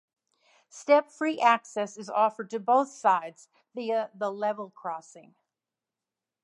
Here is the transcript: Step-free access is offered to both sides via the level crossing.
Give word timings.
Step-free 0.67 1.39
access 1.39 1.95
is 1.95 2.09
offered 2.09 2.49
to 2.49 2.59
both 2.59 2.89
sides 2.89 3.47
via 3.75 4.09
the 4.15 4.31
level 4.31 4.71
crossing. 4.71 5.35